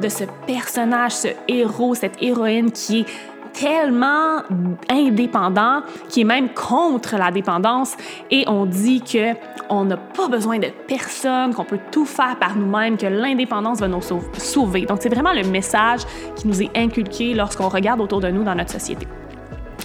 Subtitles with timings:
[0.00, 3.06] de ce personnage, ce héros, cette héroïne qui est
[3.52, 4.42] tellement
[4.88, 7.96] indépendant, qui est même contre la dépendance,
[8.30, 9.34] et on dit que
[9.68, 13.88] on n'a pas besoin de personne, qu'on peut tout faire par nous-mêmes, que l'indépendance va
[13.88, 14.00] nous
[14.38, 14.82] sauver.
[14.82, 16.00] Donc c'est vraiment le message
[16.36, 19.06] qui nous est inculqué lorsqu'on regarde autour de nous dans notre société.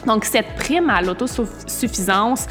[0.05, 2.47] Donc cette prime à l'autosuffisance,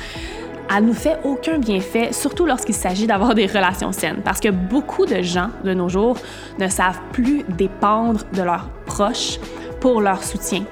[0.75, 5.07] elle nous fait aucun bienfait, surtout lorsqu'il s'agit d'avoir des relations saines, parce que beaucoup
[5.07, 6.17] de gens de nos jours
[6.59, 9.39] ne savent plus dépendre de leurs proches
[9.81, 10.65] pour leur soutien.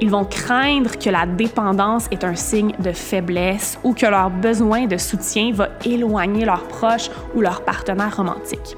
[0.00, 4.86] Ils vont craindre que la dépendance est un signe de faiblesse ou que leur besoin
[4.86, 8.76] de soutien va éloigner leurs proches ou leurs partenaires romantiques.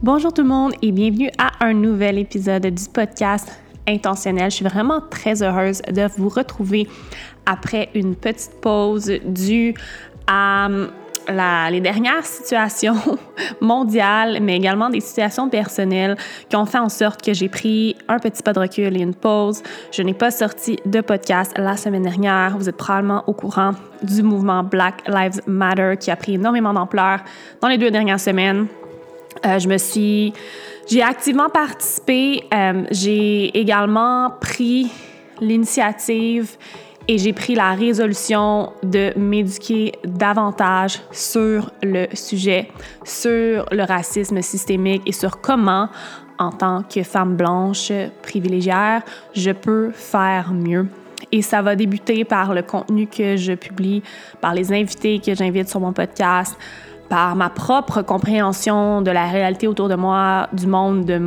[0.00, 3.50] Bonjour tout le monde et bienvenue à un nouvel épisode du podcast
[3.88, 4.48] intentionnel.
[4.48, 6.86] Je suis vraiment très heureuse de vous retrouver
[7.46, 9.74] après une petite pause due
[10.28, 10.88] à hum,
[11.28, 12.94] les dernières situations
[13.60, 16.16] mondiales, mais également des situations personnelles
[16.48, 19.16] qui ont fait en sorte que j'ai pris un petit pas de recul et une
[19.16, 19.64] pause.
[19.90, 22.56] Je n'ai pas sorti de podcast la semaine dernière.
[22.56, 23.72] Vous êtes probablement au courant
[24.04, 27.18] du mouvement Black Lives Matter qui a pris énormément d'ampleur
[27.60, 28.68] dans les deux dernières semaines.
[29.46, 30.32] Euh, je me suis,
[30.88, 32.44] j'ai activement participé.
[32.52, 34.90] Euh, j'ai également pris
[35.40, 36.56] l'initiative
[37.06, 42.68] et j'ai pris la résolution de m'éduquer davantage sur le sujet,
[43.04, 45.88] sur le racisme systémique et sur comment,
[46.38, 47.90] en tant que femme blanche
[48.22, 48.98] privilégiée,
[49.34, 50.86] je peux faire mieux.
[51.32, 54.02] Et ça va débuter par le contenu que je publie,
[54.40, 56.56] par les invités que j'invite sur mon podcast,
[57.08, 61.18] par ma propre compréhension de la réalité autour de moi, du monde, de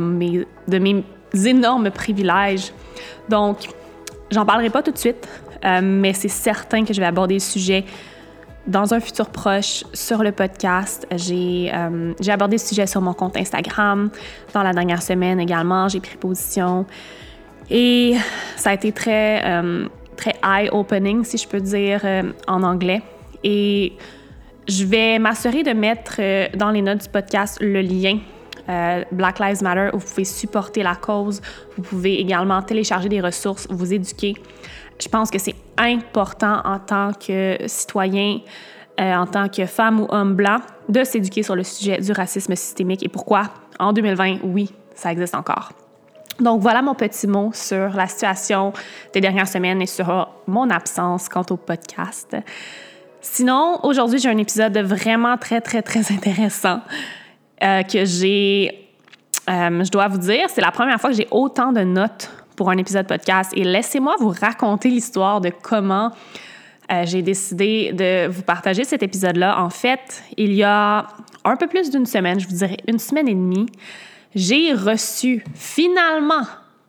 [0.78, 1.04] mes,
[1.44, 2.72] énormes privilèges.
[3.28, 3.68] Donc,
[4.30, 5.28] j'en parlerai pas tout de suite,
[5.64, 7.84] euh, mais c'est certain que je vais aborder le sujet
[8.66, 11.06] dans un futur proche sur le podcast.
[11.10, 14.10] Euh, j'ai abordé ce sujet sur mon compte Instagram
[14.54, 15.88] dans la dernière semaine également.
[15.88, 16.86] J'ai pris position
[17.70, 18.14] et
[18.56, 22.02] ça a été très, euh, très eye-opening, si je peux dire,
[22.46, 23.02] en anglais.
[23.42, 23.94] Et
[24.68, 26.20] je vais m'assurer de mettre
[26.56, 28.18] dans les notes du podcast le lien
[29.10, 31.40] Black Lives Matter où vous pouvez supporter la cause.
[31.76, 34.34] Vous pouvez également télécharger des ressources, vous éduquer.
[35.02, 38.40] Je pense que c'est important en tant que citoyen,
[39.00, 40.58] euh, en tant que femme ou homme blanc,
[40.88, 45.34] de s'éduquer sur le sujet du racisme systémique et pourquoi, en 2020, oui, ça existe
[45.34, 45.72] encore.
[46.40, 48.72] Donc voilà mon petit mot sur la situation
[49.12, 52.36] des dernières semaines et sur mon absence quant au podcast.
[53.24, 56.80] Sinon, aujourd'hui, j'ai un épisode vraiment très, très, très intéressant
[57.62, 58.88] euh, que j'ai,
[59.48, 62.68] euh, je dois vous dire, c'est la première fois que j'ai autant de notes pour
[62.68, 66.10] un épisode podcast et laissez-moi vous raconter l'histoire de comment
[66.90, 69.62] euh, j'ai décidé de vous partager cet épisode-là.
[69.62, 71.06] En fait, il y a
[71.44, 73.66] un peu plus d'une semaine, je vous dirais une semaine et demie,
[74.34, 76.42] j'ai reçu finalement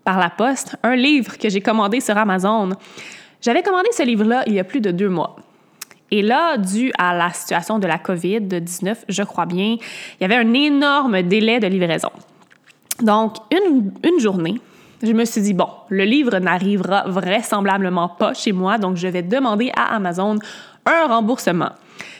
[0.03, 2.69] par la poste un livre que j'ai commandé sur Amazon.
[3.39, 5.35] J'avais commandé ce livre-là il y a plus de deux mois.
[6.15, 10.35] Et là, dû à la situation de la COVID-19, je crois bien, il y avait
[10.35, 12.11] un énorme délai de livraison.
[13.01, 14.61] Donc, une, une journée,
[15.01, 19.23] je me suis dit, bon, le livre n'arrivera vraisemblablement pas chez moi, donc je vais
[19.23, 20.37] demander à Amazon
[20.85, 21.71] un remboursement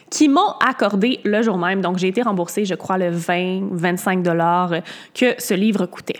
[0.09, 1.81] qui m'ont accordé le jour même.
[1.81, 4.71] Donc, j'ai été remboursée, je crois, le 20-25 dollars
[5.13, 6.19] que ce livre coûtait.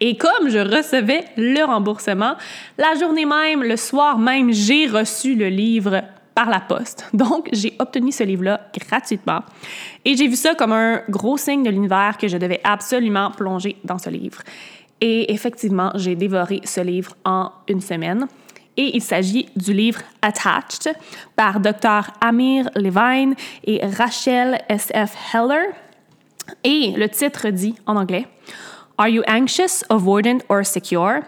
[0.00, 2.34] Et comme je recevais le remboursement,
[2.76, 6.02] la journée même, le soir même, j'ai reçu le livre
[6.36, 7.08] par la poste.
[7.14, 9.40] Donc, j'ai obtenu ce livre-là gratuitement.
[10.04, 13.76] Et j'ai vu ça comme un gros signe de l'univers que je devais absolument plonger
[13.82, 14.42] dans ce livre.
[15.00, 18.28] Et effectivement, j'ai dévoré ce livre en une semaine.
[18.76, 20.94] Et il s'agit du livre Attached
[21.34, 22.12] par Dr.
[22.20, 23.34] Amir Levine
[23.64, 25.34] et Rachel S.F.
[25.34, 25.72] Heller.
[26.62, 28.26] Et le titre dit en anglais
[28.98, 31.22] Are you anxious, avoidant, or secure?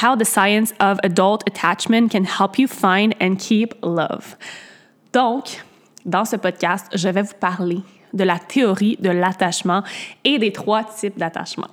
[0.00, 4.36] How the science of adult attachment can help you find and keep love.
[5.12, 5.62] Donc,
[6.04, 7.80] dans ce podcast, je vais vous parler
[8.12, 9.82] de la théorie de l'attachement
[10.24, 11.68] et des trois types d'attachement.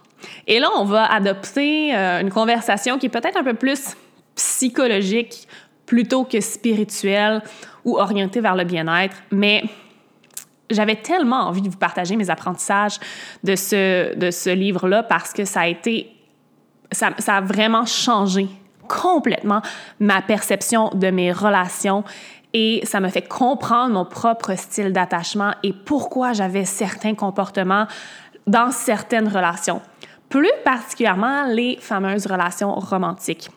[0.48, 3.96] Et là, on va adopter euh, une conversation qui est peut-être un peu plus
[4.36, 5.48] psychologique
[5.86, 7.42] plutôt que spirituelle
[7.84, 9.64] ou orientée vers le bien-être, mais
[10.70, 13.00] j'avais tellement envie de vous partager mes apprentissages
[13.44, 16.12] de ce, de ce livre-là parce que ça a été,
[16.92, 18.48] ça, a vraiment changé
[18.88, 19.62] complètement
[20.00, 22.04] ma perception de mes relations
[22.54, 27.86] et ça me fait comprendre mon propre style d'attachement et pourquoi j'avais certains comportements
[28.48, 29.82] dans certaines relations.
[30.30, 33.50] plus particulièrement les fameuses relations romantiques.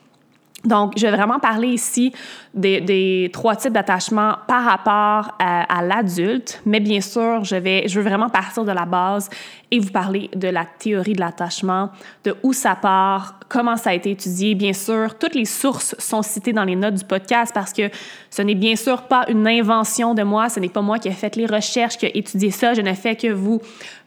[0.65, 2.13] Donc, je vais vraiment parler ici
[2.53, 8.07] des, trois types d'attachement par rapport à, l'adulte, mais bien sûr, je, vais, je veux
[8.07, 9.29] vraiment partir de la base
[9.73, 11.89] et vous parler de la théorie de l'attachement,
[12.23, 14.53] de où ça part, comment ça a été étudié.
[14.53, 17.89] Bien sûr, toutes les sources sont citées dans les notes du podcast parce que
[18.29, 21.11] ce n'est bien sûr pas une invention de moi, ce n'est pas moi qui ai
[21.11, 22.75] fait les recherches, qui ai étudié ça.
[22.75, 23.61] Je ne fais que vous,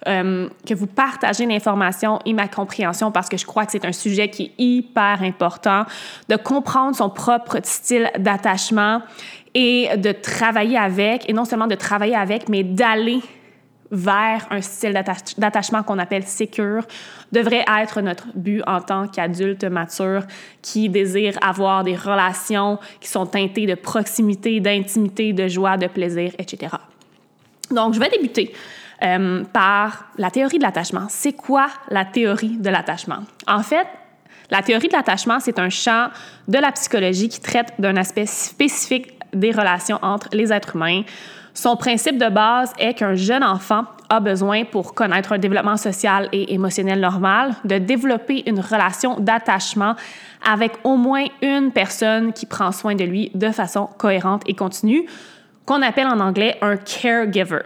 [0.07, 3.93] euh, que vous partager l'information et ma compréhension parce que je crois que c'est un
[3.93, 5.85] sujet qui est hyper important
[6.29, 9.03] de comprendre son propre style d'attachement
[9.53, 13.21] et de travailler avec, et non seulement de travailler avec, mais d'aller
[13.91, 14.93] vers un style
[15.39, 16.85] d'attachement qu'on appelle sécure
[17.33, 20.23] devrait être notre but en tant qu'adulte mature
[20.63, 26.33] qui désire avoir des relations qui sont teintées de proximité, d'intimité, de joie, de plaisir,
[26.39, 26.77] etc.
[27.71, 28.53] Donc, je vais débuter
[29.03, 31.07] euh, par la théorie de l'attachement.
[31.09, 33.19] C'est quoi la théorie de l'attachement?
[33.47, 33.87] En fait,
[34.51, 36.09] la théorie de l'attachement, c'est un champ
[36.49, 41.03] de la psychologie qui traite d'un aspect spécifique des relations entre les êtres humains.
[41.57, 46.29] Son principe de base est qu'un jeune enfant a besoin, pour connaître un développement social
[46.31, 49.95] et émotionnel normal, de développer une relation d'attachement
[50.47, 55.07] avec au moins une personne qui prend soin de lui de façon cohérente et continue,
[55.65, 57.63] qu'on appelle en anglais un caregiver.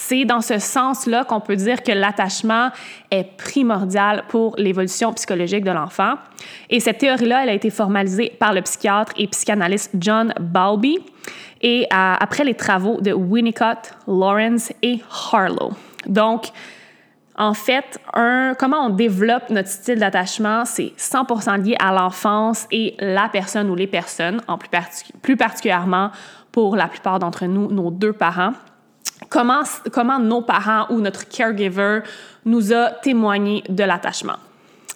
[0.00, 2.70] C'est dans ce sens-là qu'on peut dire que l'attachement
[3.10, 6.14] est primordial pour l'évolution psychologique de l'enfant.
[6.70, 11.00] Et cette théorie-là, elle a été formalisée par le psychiatre et psychanalyste John Bowlby
[11.62, 15.00] et après les travaux de Winnicott, Lawrence et
[15.32, 15.72] Harlow.
[16.06, 16.46] Donc,
[17.36, 17.98] en fait,
[18.56, 23.74] comment on développe notre style d'attachement, c'est 100% lié à l'enfance et la personne ou
[23.74, 26.12] les personnes, en plus particulièrement
[26.52, 28.52] pour la plupart d'entre nous, nos deux parents.
[29.28, 32.00] Comment, nos parents ou notre caregiver
[32.44, 34.36] nous a témoigné de l'attachement.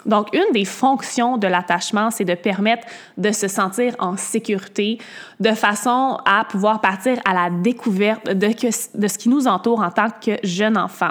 [0.07, 2.87] Donc, une des fonctions de l'attachement, c'est de permettre
[3.17, 4.99] de se sentir en sécurité
[5.39, 9.91] de façon à pouvoir partir à la découverte de, de ce qui nous entoure en
[9.91, 11.11] tant que jeune enfant.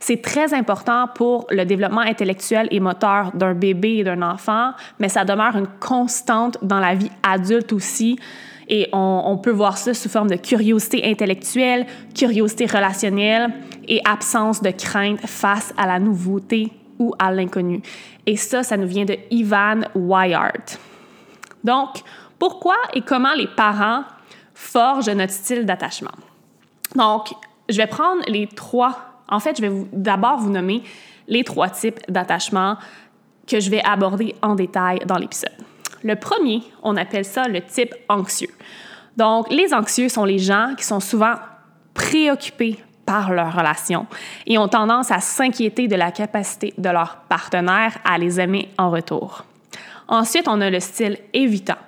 [0.00, 5.08] C'est très important pour le développement intellectuel et moteur d'un bébé et d'un enfant, mais
[5.08, 8.18] ça demeure une constante dans la vie adulte aussi.
[8.76, 13.52] Et on, peut voir ça sous forme de curiosité intellectuelle, curiosité relationnelle
[13.86, 17.82] et absence de crainte face à la nouveauté ou à l'inconnu.
[18.26, 20.80] Et ça, ça nous vient de Ivan Wyart.
[21.62, 22.02] Donc,
[22.36, 24.02] pourquoi et comment les parents
[24.54, 26.18] forgent notre style d'attachement?
[26.96, 27.32] Donc,
[27.68, 30.82] je vais prendre les trois, en fait, je vais d'abord vous nommer
[31.28, 32.76] les trois types d'attachement
[33.46, 35.54] que je vais aborder en détail dans l'épisode.
[36.04, 38.50] Le premier, on appelle ça le type anxieux.
[39.16, 41.34] Donc, les anxieux sont les gens qui sont souvent
[41.94, 44.06] préoccupés par leur relation
[44.46, 48.90] et ont tendance à s'inquiéter de la capacité de leur partenaire à les aimer en
[48.90, 49.44] retour.
[50.06, 51.78] Ensuite, on a le style évitant,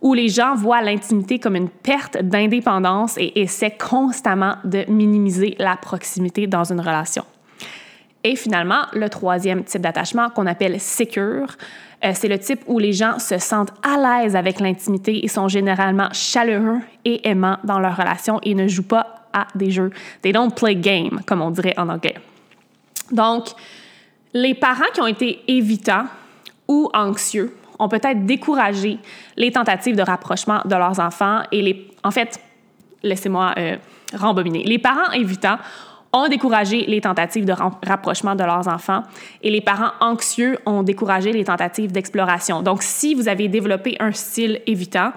[0.00, 5.76] où les gens voient l'intimité comme une perte d'indépendance et essaient constamment de minimiser la
[5.76, 7.24] proximité dans une relation.
[8.22, 11.56] Et finalement, le troisième type d'attachement qu'on appelle secure,
[12.04, 15.48] euh, c'est le type où les gens se sentent à l'aise avec l'intimité et sont
[15.48, 19.90] généralement chaleureux et aimants dans leur relation et ne jouent pas à des jeux.
[20.22, 22.16] They don't play game, comme on dirait en anglais.
[23.12, 23.48] Donc,
[24.32, 26.06] les parents qui ont été évitants
[26.68, 28.98] ou anxieux ont peut-être découragé
[29.36, 32.40] les tentatives de rapprochement de leurs enfants et les, en fait,
[33.02, 33.76] laissez-moi euh,
[34.14, 34.62] rembobiner.
[34.64, 35.58] Les parents évitants
[36.12, 37.52] ont découragé les tentatives de
[37.86, 39.02] rapprochement de leurs enfants
[39.42, 42.62] et les parents anxieux ont découragé les tentatives d'exploration.
[42.62, 45.12] Donc, si vous avez développé un style évitant,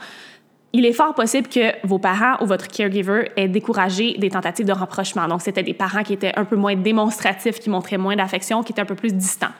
[0.75, 4.71] il est fort possible que vos parents ou votre caregiver aient découragé des tentatives de
[4.71, 5.27] rapprochement.
[5.27, 8.71] Donc, c'était des parents qui étaient un peu moins démonstratifs, qui montraient moins d'affection, qui
[8.71, 9.51] étaient un peu plus distants.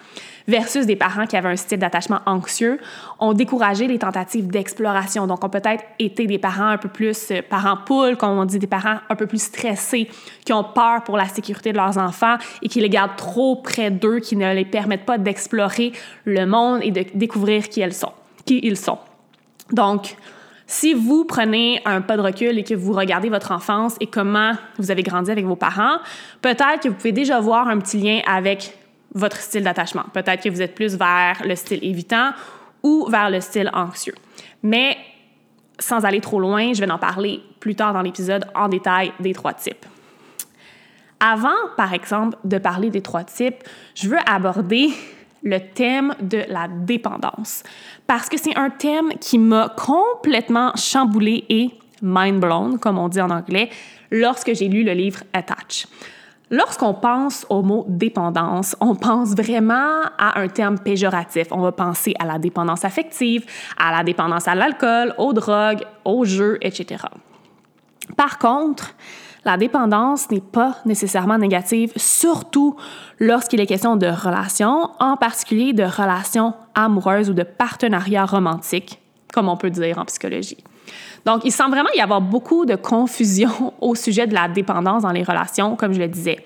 [0.47, 2.79] Versus des parents qui avaient un style d'attachement anxieux,
[3.19, 5.27] ont découragé les tentatives d'exploration.
[5.27, 8.57] Donc, ont peut-être été des parents un peu plus euh, parents poules, comme on dit,
[8.57, 10.09] des parents un peu plus stressés,
[10.43, 13.91] qui ont peur pour la sécurité de leurs enfants et qui les gardent trop près
[13.91, 15.91] d'eux, qui ne les permettent pas d'explorer
[16.25, 18.13] le monde et de découvrir qui elles sont,
[18.47, 18.97] qui ils sont.
[19.71, 20.15] Donc,
[20.73, 24.53] si vous prenez un pas de recul et que vous regardez votre enfance et comment
[24.79, 25.99] vous avez grandi avec vos parents,
[26.41, 28.75] peut-être que vous pouvez déjà voir un petit lien avec
[29.13, 30.05] votre style d'attachement.
[30.13, 32.31] Peut-être que vous êtes plus vers le style évitant
[32.81, 34.15] ou vers le style anxieux.
[34.63, 34.97] Mais
[35.77, 39.33] sans aller trop loin, je vais en parler plus tard dans l'épisode en détail des
[39.33, 39.85] trois types.
[41.19, 43.63] Avant, par exemple, de parler des trois types,
[43.93, 44.89] je veux aborder
[45.43, 47.63] le thème de la dépendance.
[48.07, 53.21] Parce que c'est un thème qui m'a complètement chamboulé et mind blown, comme on dit
[53.21, 53.69] en anglais,
[54.11, 55.87] lorsque j'ai lu le livre Attach.
[56.51, 61.47] Lorsqu'on pense au mot dépendance, on pense vraiment à un terme péjoratif.
[61.49, 63.45] On va penser à la dépendance affective,
[63.77, 67.05] à la dépendance à l'alcool, aux drogues, aux jeux, etc.
[68.17, 68.93] Par contre,
[69.45, 72.75] la dépendance n'est pas nécessairement négative, surtout
[73.19, 78.99] lorsqu'il est question de relations, en particulier de relations amoureuses ou de partenariats romantiques,
[79.33, 80.63] comme on peut dire en psychologie.
[81.25, 85.11] Donc, il semble vraiment y avoir beaucoup de confusion au sujet de la dépendance dans
[85.11, 86.39] les relations, comme je le disais.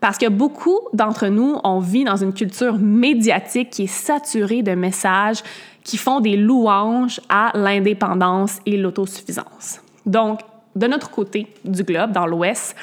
[0.00, 4.72] Parce que beaucoup d'entre nous, on vit dans une culture médiatique qui est saturée de
[4.72, 5.42] messages
[5.84, 9.80] qui font des louanges à l'indépendance et l'autosuffisance.
[10.04, 10.40] Donc,
[10.74, 12.76] de notre côté du globe, dans l'Ouest,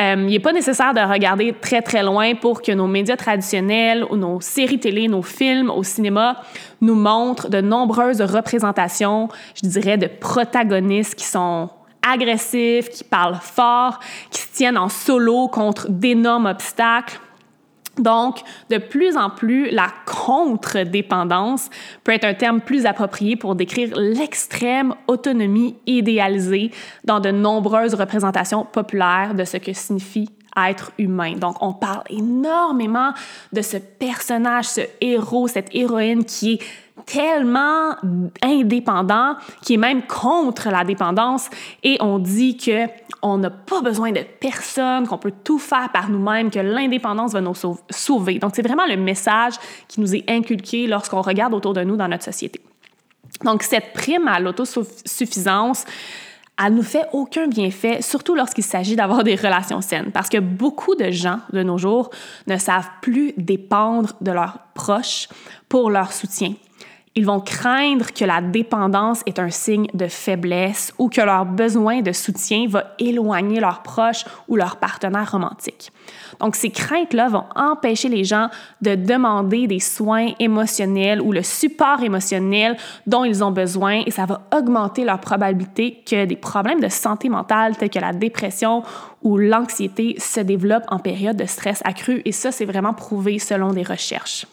[0.00, 4.04] euh, il n'est pas nécessaire de regarder très, très loin pour que nos médias traditionnels
[4.10, 6.42] ou nos séries télé, nos films au cinéma
[6.82, 11.70] nous montrent de nombreuses représentations, je dirais, de protagonistes qui sont
[12.06, 13.98] agressifs, qui parlent fort,
[14.30, 17.18] qui se tiennent en solo contre d'énormes obstacles.
[17.98, 21.70] Donc, de plus en plus, la contre-dépendance
[22.04, 26.70] peut être un terme plus approprié pour décrire l'extrême autonomie idéalisée
[27.04, 31.34] dans de nombreuses représentations populaires de ce que signifie être humain.
[31.34, 33.12] Donc, on parle énormément
[33.52, 36.62] de ce personnage, ce héros, cette héroïne qui est
[37.06, 37.94] tellement
[38.42, 41.48] indépendant, qui est même contre la dépendance,
[41.82, 42.86] et on dit que
[43.22, 47.40] on n'a pas besoin de personne, qu'on peut tout faire par nous-mêmes, que l'indépendance va
[47.40, 47.54] nous
[47.90, 48.38] sauver.
[48.38, 49.54] Donc, c'est vraiment le message
[49.88, 52.60] qui nous est inculqué lorsqu'on regarde autour de nous dans notre société.
[53.44, 55.84] Donc, cette prime à l'autosuffisance,
[56.62, 60.94] elle nous fait aucun bienfait, surtout lorsqu'il s'agit d'avoir des relations saines, parce que beaucoup
[60.94, 62.10] de gens de nos jours
[62.46, 65.28] ne savent plus dépendre de leurs proches
[65.68, 66.54] pour leur soutien.
[67.18, 72.02] Ils vont craindre que la dépendance est un signe de faiblesse ou que leur besoin
[72.02, 75.90] de soutien va éloigner leurs proches ou leurs partenaires romantiques.
[76.40, 78.50] Donc, ces craintes-là vont empêcher les gens
[78.82, 84.26] de demander des soins émotionnels ou le support émotionnel dont ils ont besoin et ça
[84.26, 88.82] va augmenter leur probabilité que des problèmes de santé mentale tels que la dépression
[89.22, 93.72] ou l'anxiété se développent en période de stress accru et ça, c'est vraiment prouvé selon
[93.72, 94.46] des recherches.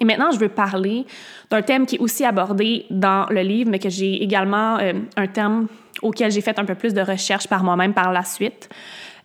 [0.00, 1.06] Et maintenant, je veux parler
[1.50, 5.26] d'un thème qui est aussi abordé dans le livre, mais que j'ai également euh, un
[5.26, 5.66] thème
[6.02, 8.68] auquel j'ai fait un peu plus de recherche par moi-même par la suite,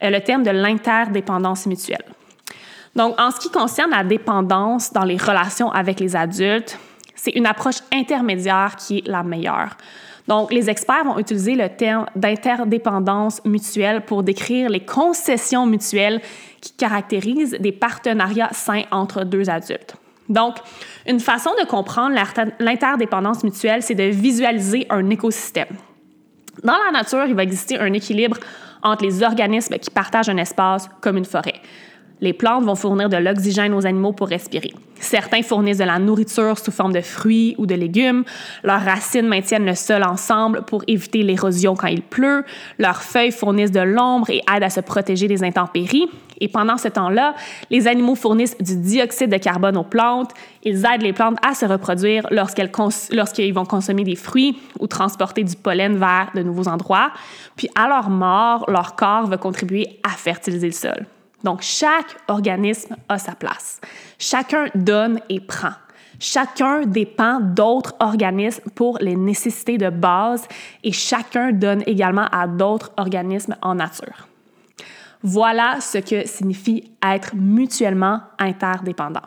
[0.04, 2.06] euh, le thème de l'interdépendance mutuelle.
[2.96, 6.78] Donc, en ce qui concerne la dépendance dans les relations avec les adultes,
[7.16, 9.76] c'est une approche intermédiaire qui est la meilleure.
[10.28, 16.22] Donc, les experts vont utiliser le terme d'interdépendance mutuelle pour décrire les concessions mutuelles
[16.62, 19.96] qui caractérisent des partenariats sains entre deux adultes.
[20.29, 20.57] Donc,
[21.07, 22.15] une façon de comprendre
[22.59, 25.75] l'interdépendance mutuelle, c'est de visualiser un écosystème.
[26.63, 28.38] Dans la nature, il va exister un équilibre
[28.83, 31.62] entre les organismes qui partagent un espace comme une forêt.
[32.22, 34.74] Les plantes vont fournir de l'oxygène aux animaux pour respirer.
[35.00, 38.26] Certains fournissent de la nourriture sous forme de fruits ou de légumes.
[38.64, 42.44] Leurs racines maintiennent le sol ensemble pour éviter l'érosion quand il pleut.
[42.78, 46.10] Leurs feuilles fournissent de l'ombre et aident à se protéger des intempéries.
[46.42, 47.36] Et pendant ce temps-là,
[47.70, 50.32] les animaux fournissent du dioxyde de carbone aux plantes.
[50.64, 55.56] Ils aident les plantes à se reproduire lorsqu'ils vont consommer des fruits ou transporter du
[55.56, 57.12] pollen vers de nouveaux endroits.
[57.56, 61.06] Puis à leur mort, leur corps va contribuer à fertiliser le sol.
[61.43, 63.79] Donc, chaque organisme a sa place.
[64.17, 65.74] Chacun donne et prend.
[66.19, 70.46] Chacun dépend d'autres organismes pour les nécessités de base
[70.84, 74.27] et chacun donne également à d'autres organismes en nature.
[75.24, 79.22] Voilà ce que signifie être mutuellement interdépendant.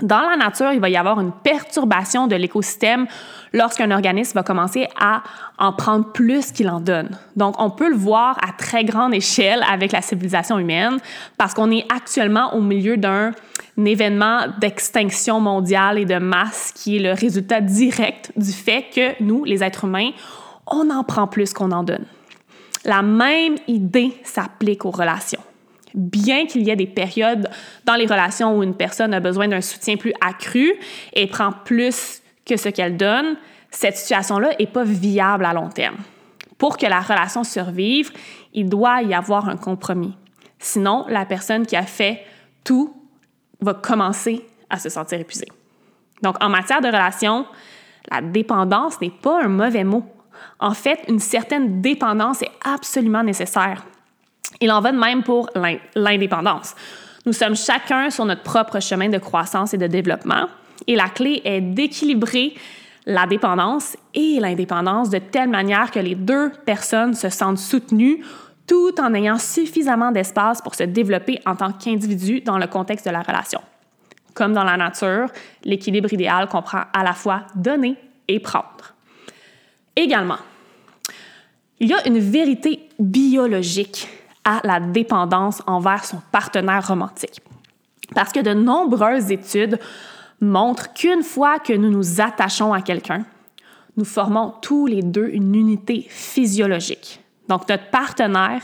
[0.00, 3.06] Dans la nature, il va y avoir une perturbation de l'écosystème
[3.52, 5.22] lorsqu'un organisme va commencer à
[5.58, 7.10] en prendre plus qu'il en donne.
[7.36, 10.96] Donc, on peut le voir à très grande échelle avec la civilisation humaine
[11.36, 13.32] parce qu'on est actuellement au milieu d'un
[13.76, 19.44] événement d'extinction mondiale et de masse qui est le résultat direct du fait que nous,
[19.44, 20.10] les êtres humains,
[20.66, 22.06] on en prend plus qu'on en donne.
[22.86, 25.42] La même idée s'applique aux relations
[25.94, 27.48] bien qu'il y ait des périodes
[27.84, 30.72] dans les relations où une personne a besoin d'un soutien plus accru
[31.12, 33.36] et prend plus que ce qu'elle donne,
[33.70, 35.96] cette situation-là n'est pas viable à long terme.
[36.58, 38.12] Pour que la relation survive,
[38.52, 40.14] il doit y avoir un compromis.
[40.58, 42.24] Sinon, la personne qui a fait
[42.64, 42.94] tout
[43.60, 45.48] va commencer à se sentir épuisée.
[46.22, 47.46] Donc, en matière de relation,
[48.10, 50.04] la dépendance n'est pas un mauvais mot.
[50.60, 53.84] En fait, une certaine dépendance est absolument nécessaire.
[54.60, 55.48] Il en va de même pour
[55.94, 56.74] l'indépendance.
[57.24, 60.48] Nous sommes chacun sur notre propre chemin de croissance et de développement,
[60.86, 62.54] et la clé est d'équilibrer
[63.06, 68.24] la dépendance et l'indépendance de telle manière que les deux personnes se sentent soutenues
[68.66, 73.10] tout en ayant suffisamment d'espace pour se développer en tant qu'individu dans le contexte de
[73.10, 73.60] la relation.
[74.34, 75.26] Comme dans la nature,
[75.64, 77.96] l'équilibre idéal comprend à la fois donner
[78.28, 78.94] et prendre.
[79.94, 80.38] Également,
[81.80, 84.08] il y a une vérité biologique
[84.44, 87.40] à la dépendance envers son partenaire romantique.
[88.14, 89.78] Parce que de nombreuses études
[90.40, 93.24] montrent qu'une fois que nous nous attachons à quelqu'un,
[93.96, 97.20] nous formons tous les deux une unité physiologique.
[97.48, 98.62] Donc, notre partenaire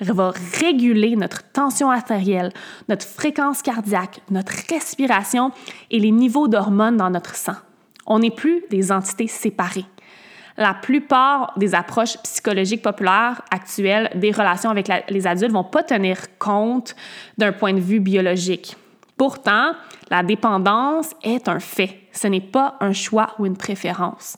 [0.00, 2.52] va réguler notre tension artérielle,
[2.88, 5.52] notre fréquence cardiaque, notre respiration
[5.90, 7.54] et les niveaux d'hormones dans notre sang.
[8.06, 9.86] On n'est plus des entités séparées.
[10.56, 16.38] La plupart des approches psychologiques populaires actuelles des relations avec les adultes vont pas tenir
[16.38, 16.94] compte
[17.38, 18.76] d'un point de vue biologique.
[19.16, 19.72] Pourtant,
[20.10, 22.00] la dépendance est un fait.
[22.12, 24.36] Ce n'est pas un choix ou une préférence.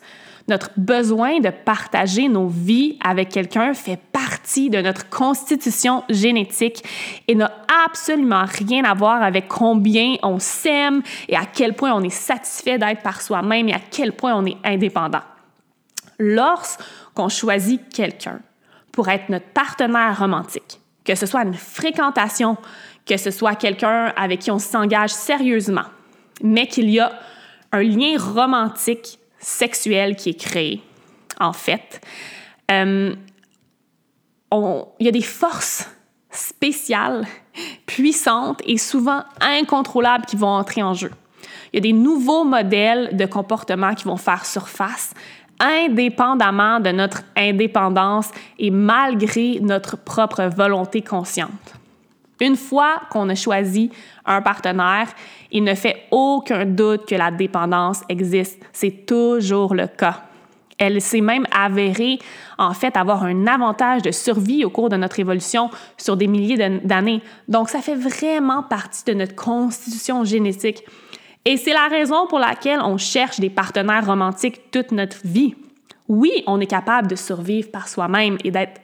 [0.48, 6.84] Notre besoin de partager nos vies avec quelqu'un fait partie de notre constitution génétique
[7.26, 7.50] et n'a
[7.84, 12.78] absolument rien à voir avec combien on s'aime et à quel point on est satisfait
[12.78, 15.22] d'être par soi-même et à quel point on est indépendant.
[16.18, 18.40] Lorsqu'on choisit quelqu'un
[18.92, 22.56] pour être notre partenaire romantique, que ce soit une fréquentation,
[23.04, 25.84] que ce soit quelqu'un avec qui on s'engage sérieusement,
[26.42, 27.12] mais qu'il y a
[27.72, 30.82] un lien romantique sexuel qui est créé,
[31.38, 32.00] en fait,
[32.70, 33.14] euh,
[34.52, 35.88] il y a des forces
[36.30, 37.26] spéciales,
[37.86, 41.10] puissantes et souvent incontrôlables qui vont entrer en jeu.
[41.72, 45.14] Il y a des nouveaux modèles de comportement qui vont faire surface
[45.60, 51.50] indépendamment de notre indépendance et malgré notre propre volonté consciente.
[52.40, 53.90] Une fois qu'on a choisi
[54.26, 55.08] un partenaire,
[55.50, 58.62] il ne fait aucun doute que la dépendance existe.
[58.72, 60.22] C'est toujours le cas.
[60.78, 62.18] Elle s'est même avérée,
[62.58, 66.80] en fait, avoir un avantage de survie au cours de notre évolution sur des milliers
[66.84, 67.22] d'années.
[67.48, 70.84] Donc, ça fait vraiment partie de notre constitution génétique.
[71.46, 75.54] Et c'est la raison pour laquelle on cherche des partenaires romantiques toute notre vie.
[76.08, 78.80] Oui, on est capable de survivre par soi-même et d'être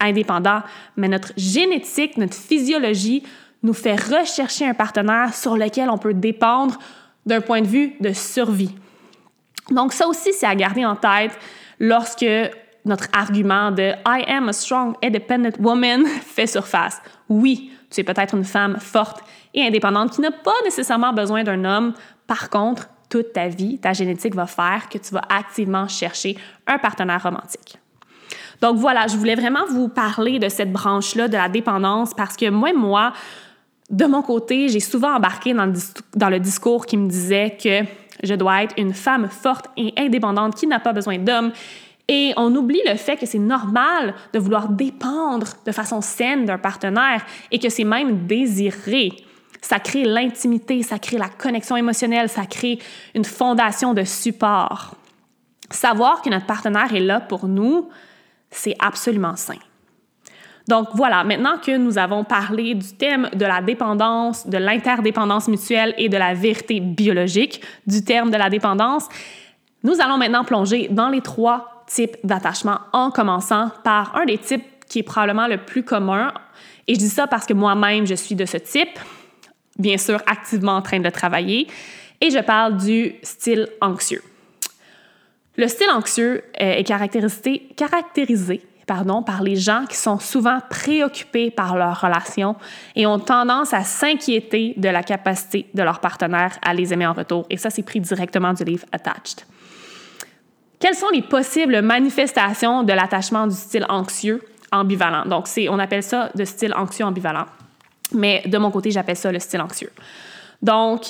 [0.00, 0.62] indépendant,
[0.96, 3.22] mais notre génétique, notre physiologie
[3.62, 6.76] nous fait rechercher un partenaire sur lequel on peut dépendre
[7.24, 8.74] d'un point de vue de survie.
[9.70, 11.38] Donc ça aussi, c'est à garder en tête
[11.78, 12.26] lorsque
[12.84, 17.00] notre argument de I am a strong, independent woman fait surface.
[17.28, 19.22] Oui, tu es peut-être une femme forte
[19.54, 21.94] et indépendante qui n'a pas nécessairement besoin d'un homme.
[22.26, 26.78] Par contre, toute ta vie, ta génétique va faire que tu vas activement chercher un
[26.78, 27.78] partenaire romantique.
[28.62, 32.48] Donc voilà, je voulais vraiment vous parler de cette branche-là de la dépendance parce que
[32.48, 33.12] moi, moi,
[33.90, 37.84] de mon côté, j'ai souvent embarqué dans le, discours qui me disait que
[38.22, 41.52] je dois être une femme forte et indépendante qui n'a pas besoin d'hommes.
[42.14, 46.58] Et on oublie le fait que c'est normal de vouloir dépendre de façon saine d'un
[46.58, 49.12] partenaire et que c'est même désiré.
[49.62, 52.78] Ça crée l'intimité, ça crée la connexion émotionnelle, ça crée
[53.14, 54.94] une fondation de support.
[55.70, 57.88] Savoir que notre partenaire est là pour nous,
[58.50, 59.56] c'est absolument sain.
[60.68, 65.94] Donc voilà, maintenant que nous avons parlé du thème de la dépendance, de l'interdépendance mutuelle
[65.96, 69.08] et de la vérité biologique du terme de la dépendance,
[69.82, 74.64] nous allons maintenant plonger dans les trois types d'attachement en commençant par un des types
[74.88, 76.32] qui est probablement le plus commun.
[76.86, 78.98] Et je dis ça parce que moi-même, je suis de ce type,
[79.78, 81.68] bien sûr activement en train de travailler,
[82.20, 84.22] et je parle du style anxieux.
[85.56, 88.62] Le style anxieux euh, est caractérisé,
[89.24, 92.56] par les gens qui sont souvent préoccupés par leur relation
[92.94, 97.12] et ont tendance à s'inquiéter de la capacité de leur partenaire à les aimer en
[97.12, 97.46] retour.
[97.48, 99.46] Et ça, c'est pris directement du livre Attached.
[100.82, 104.42] Quelles sont les possibles manifestations de l'attachement du style anxieux
[104.72, 105.24] ambivalent?
[105.26, 107.46] Donc, on appelle ça le style anxieux ambivalent.
[108.12, 109.92] Mais de mon côté, j'appelle ça le style anxieux.
[110.60, 111.04] Donc,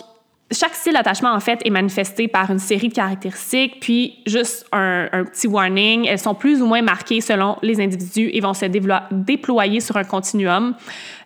[0.51, 5.25] chaque style d'attachement, en fait, est manifesté par une série de caractéristiques, puis juste un,
[5.25, 9.81] petit warning, elles sont plus ou moins marquées selon les individus et vont se déployer
[9.81, 10.75] sur un continuum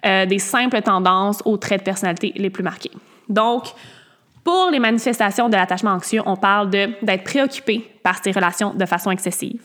[0.05, 2.93] euh, des simples tendances aux traits de personnalité les plus marqués.
[3.29, 3.65] Donc,
[4.47, 9.11] pour les manifestations de l'attachement anxieux, on parle d'être préoccupé par ces relations de façon
[9.11, 9.61] excessive.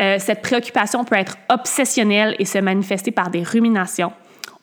[0.00, 4.14] Euh, cette préoccupation peut être obsessionnelle et se manifester par des ruminations.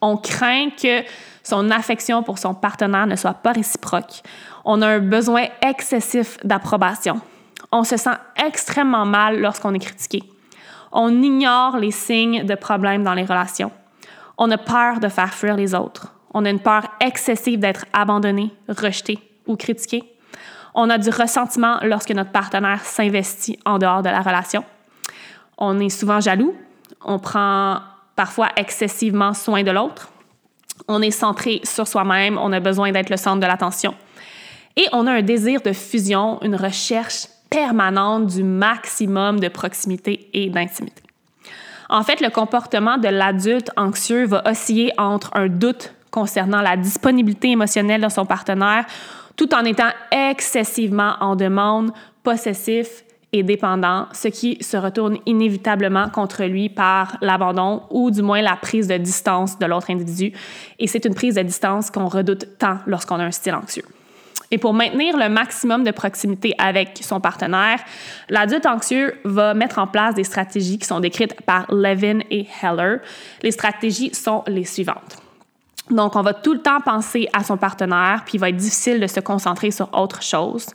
[0.01, 1.03] On craint que
[1.43, 4.23] son affection pour son partenaire ne soit pas réciproque.
[4.65, 7.21] On a un besoin excessif d'approbation.
[7.71, 10.23] On se sent extrêmement mal lorsqu'on est critiqué.
[10.91, 13.71] On ignore les signes de problèmes dans les relations.
[14.39, 16.11] On a peur de faire fuir les autres.
[16.33, 20.03] On a une peur excessive d'être abandonné, rejeté ou critiqué.
[20.75, 24.63] On a du ressentiment lorsque notre partenaire s'investit en dehors de la relation.
[25.57, 26.55] On est souvent jaloux.
[27.05, 27.79] On prend
[28.15, 30.09] parfois excessivement soin de l'autre.
[30.87, 33.93] On est centré sur soi-même, on a besoin d'être le centre de l'attention.
[34.75, 40.49] Et on a un désir de fusion, une recherche permanente du maximum de proximité et
[40.49, 41.03] d'intimité.
[41.89, 47.51] En fait, le comportement de l'adulte anxieux va osciller entre un doute concernant la disponibilité
[47.51, 48.85] émotionnelle de son partenaire,
[49.35, 51.91] tout en étant excessivement en demande,
[52.23, 58.41] possessif et dépendant, ce qui se retourne inévitablement contre lui par l'abandon ou du moins
[58.41, 60.31] la prise de distance de l'autre individu.
[60.77, 63.85] Et c'est une prise de distance qu'on redoute tant lorsqu'on a un style anxieux.
[64.51, 67.79] Et pour maintenir le maximum de proximité avec son partenaire,
[68.29, 72.99] l'adulte anxieux va mettre en place des stratégies qui sont décrites par Levin et Heller.
[73.41, 75.22] Les stratégies sont les suivantes.
[75.89, 78.99] Donc, on va tout le temps penser à son partenaire, puis il va être difficile
[78.99, 80.67] de se concentrer sur autre chose.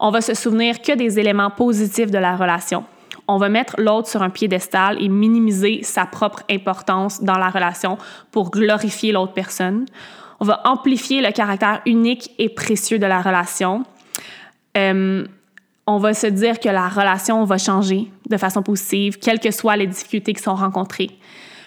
[0.00, 2.84] On va se souvenir que des éléments positifs de la relation.
[3.28, 7.98] On va mettre l'autre sur un piédestal et minimiser sa propre importance dans la relation
[8.30, 9.86] pour glorifier l'autre personne.
[10.38, 13.84] On va amplifier le caractère unique et précieux de la relation.
[14.76, 15.26] Euh,
[15.86, 19.76] on va se dire que la relation va changer de façon positive, quelles que soient
[19.76, 21.10] les difficultés qui sont rencontrées.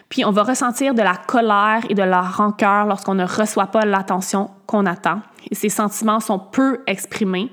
[0.10, 3.86] Puis on va ressentir de la colère et de la rancœur lorsqu'on ne reçoit pas
[3.86, 5.22] l'attention qu'on attend.
[5.52, 7.52] Et ces sentiments sont peu exprimés,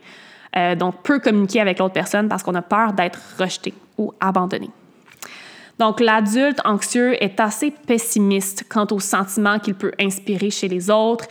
[0.56, 4.70] euh, donc peu communiqués avec l'autre personne parce qu'on a peur d'être rejeté ou abandonné.
[5.78, 11.26] Donc, l'adulte anxieux est assez pessimiste quant aux sentiments qu'il peut inspirer chez les autres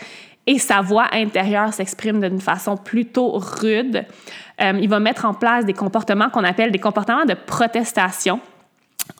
[0.46, 4.04] et sa voix intérieure s'exprime d'une façon plutôt rude.
[4.60, 8.40] Euh, il va mettre en place des comportements qu'on appelle des comportements de protestation.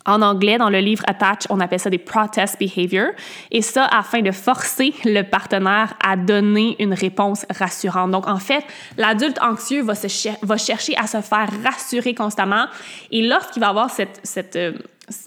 [0.06, 3.08] En anglais, dans le livre Attach, on appelle ça des protest behavior.
[3.50, 8.12] Et ça, afin de forcer le partenaire à donner une réponse rassurante.
[8.12, 8.64] Donc, en fait,
[8.96, 9.94] l'adulte anxieux va,
[10.42, 12.66] va chercher à se faire rassurer constamment.
[13.10, 14.72] Et lorsqu'il va avoir cette, euh,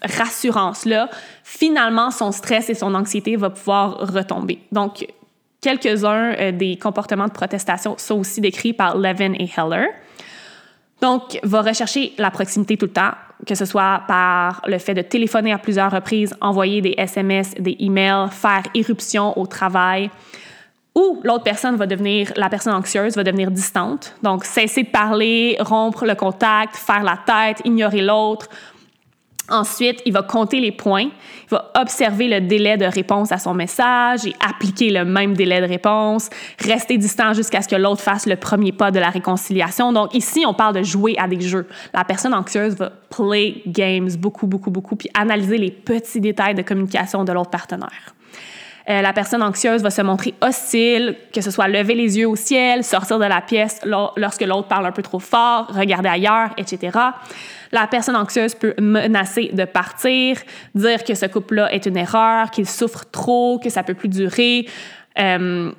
[0.03, 1.09] rassurance-là,
[1.43, 4.59] finalement, son stress et son anxiété vont pouvoir retomber.
[4.71, 5.05] Donc,
[5.61, 9.87] quelques-uns euh, des comportements de protestation sont aussi décrits par Levin et Heller.
[11.01, 13.11] Donc, va rechercher la proximité tout le temps,
[13.45, 17.77] que ce soit par le fait de téléphoner à plusieurs reprises, envoyer des SMS, des
[17.79, 20.09] emails, faire irruption au travail,
[20.95, 24.15] ou l'autre personne va devenir, la personne anxieuse va devenir distante.
[24.21, 28.49] Donc, cesser de parler, rompre le contact, faire la tête, ignorer l'autre,
[29.49, 33.53] Ensuite, il va compter les points, il va observer le délai de réponse à son
[33.53, 38.25] message et appliquer le même délai de réponse, rester distant jusqu'à ce que l'autre fasse
[38.25, 39.91] le premier pas de la réconciliation.
[39.93, 41.67] Donc ici, on parle de jouer à des jeux.
[41.93, 46.61] La personne anxieuse va play games beaucoup, beaucoup, beaucoup, puis analyser les petits détails de
[46.61, 48.15] communication de l'autre partenaire.
[48.89, 52.35] Euh, la personne anxieuse va se montrer hostile, que ce soit lever les yeux au
[52.35, 56.97] ciel, sortir de la pièce lorsque l'autre parle un peu trop fort, regarder ailleurs, etc.
[57.71, 60.37] La personne anxieuse peut menacer de partir,
[60.73, 64.67] dire que ce couple-là est une erreur, qu'il souffre trop, que ça peut plus durer.
[65.19, 65.71] Euh,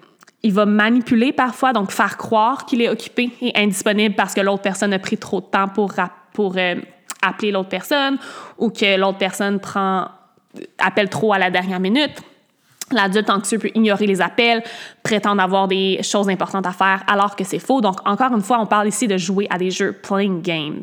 [0.45, 4.63] il va manipuler parfois, donc faire croire qu'il est occupé et indisponible parce que l'autre
[4.63, 5.93] personne a pris trop de temps pour,
[6.57, 6.75] euh,
[7.23, 8.19] appeler l'autre personne
[8.57, 10.07] ou que l'autre personne prend
[10.79, 12.23] appelle trop à la dernière minute.
[12.93, 14.63] L'adulte anxieux peut ignorer les appels,
[15.03, 17.81] prétendre avoir des choses importantes à faire alors que c'est faux.
[17.81, 20.83] Donc, encore une fois, on parle ici de jouer à des jeux playing games.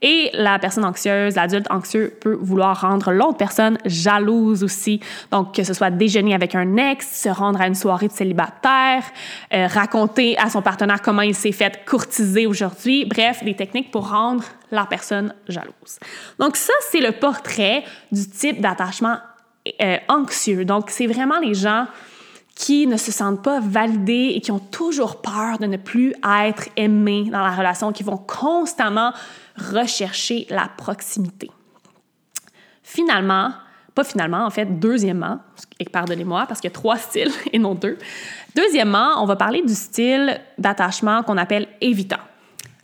[0.00, 5.00] Et la personne anxieuse, l'adulte anxieux peut vouloir rendre l'autre personne jalouse aussi.
[5.30, 9.02] Donc, que ce soit déjeuner avec un ex, se rendre à une soirée de célibataire,
[9.52, 13.06] euh, raconter à son partenaire comment il s'est fait courtiser aujourd'hui.
[13.06, 15.98] Bref, des techniques pour rendre la personne jalouse.
[16.38, 19.16] Donc, ça, c'est le portrait du type d'attachement
[19.82, 20.64] euh, anxieux.
[20.64, 21.86] Donc, c'est vraiment les gens
[22.54, 26.68] qui ne se sentent pas validés et qui ont toujours peur de ne plus être
[26.76, 29.12] aimés dans la relation, qui vont constamment
[29.56, 31.50] rechercher la proximité.
[32.82, 33.52] Finalement,
[33.94, 35.38] pas finalement, en fait, deuxièmement,
[35.78, 37.98] et pardonnez-moi parce qu'il y a trois styles et non deux.
[38.56, 42.20] Deuxièmement, on va parler du style d'attachement qu'on appelle évitant.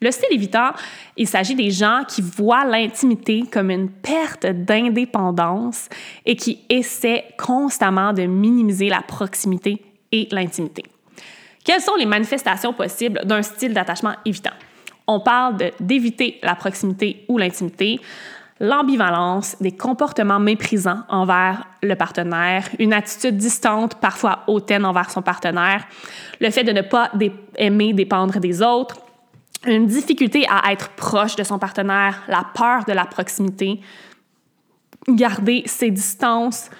[0.04, 0.72] Le style évitant,
[1.16, 5.88] il s'agit des gens qui voient l'intimité comme une perte d'indépendance
[6.26, 10.84] et qui essaient constamment de minimiser la proximité et l'intimité.
[11.64, 14.52] Quelles sont les manifestations possibles d'un style d'attachement évitant?
[15.06, 17.98] On parle d'éviter la proximité ou l'intimité,
[18.60, 25.86] l'ambivalence, des comportements méprisants envers le partenaire, une attitude distante, parfois hautaine envers son partenaire,
[26.40, 27.10] le fait de ne pas
[27.56, 28.96] aimer dépendre des autres,
[29.66, 33.80] une difficulté à être proche de son partenaire, la peur de la proximité,
[35.08, 36.70] garder ses distances,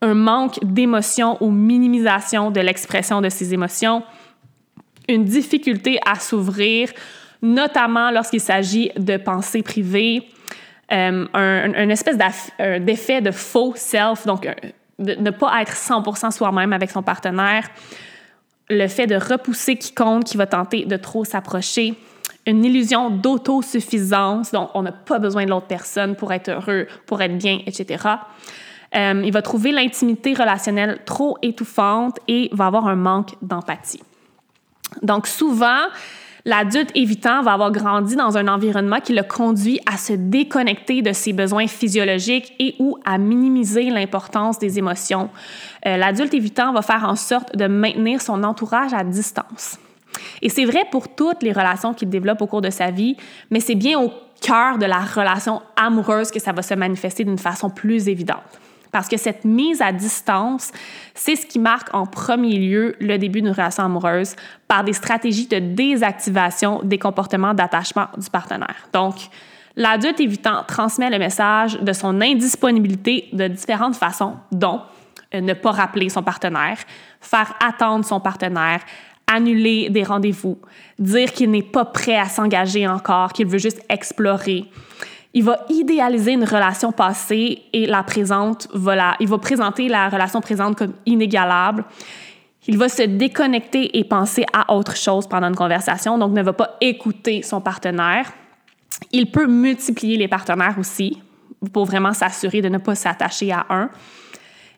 [0.00, 4.02] un manque d'émotion ou minimisation de l'expression de ses émotions,
[5.08, 6.90] une difficulté à s'ouvrir,
[7.42, 10.28] notamment lorsqu'il s'agit de pensées privées,
[10.90, 12.16] un, un, espèce
[12.80, 14.48] d'effet de faux self, donc
[14.98, 17.68] de ne pas être 100% soi-même avec son partenaire,
[18.70, 21.94] le fait de repousser quiconque qui va tenter de trop s'approcher,
[22.48, 27.20] une illusion d'autosuffisance, donc on n'a pas besoin de l'autre personne pour être heureux, pour
[27.20, 28.04] être bien, etc.
[28.96, 34.02] Euh, il va trouver l'intimité relationnelle trop étouffante et va avoir un manque d'empathie.
[35.02, 35.88] Donc souvent,
[36.44, 41.12] L'adulte évitant va avoir grandi dans un environnement qui le conduit à se déconnecter de
[41.12, 45.28] ses besoins physiologiques et ou à minimiser l'importance des émotions.
[45.84, 49.78] Euh, l'adulte évitant va faire en sorte de maintenir son entourage à distance.
[50.42, 53.16] Et c'est vrai pour toutes les relations qu'il développe au cours de sa vie,
[53.50, 57.38] mais c'est bien au cœur de la relation amoureuse que ça va se manifester d'une
[57.38, 58.60] façon plus évidente.
[58.90, 60.72] Parce que cette mise à distance,
[61.14, 64.34] c'est ce qui marque en premier lieu le début d'une relation amoureuse
[64.66, 68.88] par des stratégies de désactivation des comportements d'attachement du partenaire.
[68.92, 69.16] Donc,
[69.76, 74.80] l'adulte évitant transmet le message de son indisponibilité de différentes façons, dont
[75.34, 76.78] euh, ne pas rappeler son partenaire,
[77.20, 78.80] faire attendre son partenaire,
[79.30, 80.58] annuler des rendez-vous,
[80.98, 84.64] dire qu'il n'est pas prêt à s'engager encore, qu'il veut juste explorer,
[85.34, 90.40] il va idéaliser une relation passée et la présente va il va présenter la relation
[90.40, 91.84] présente comme inégalable.
[92.66, 96.52] Il va se déconnecter et penser à autre chose pendant une conversation, donc ne va
[96.52, 98.32] pas écouter son partenaire.
[99.12, 101.22] Il peut multiplier les partenaires aussi
[101.72, 103.90] pour vraiment s'assurer de ne pas s'attacher à un.